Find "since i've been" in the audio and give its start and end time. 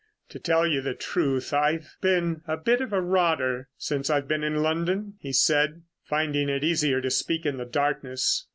3.77-4.43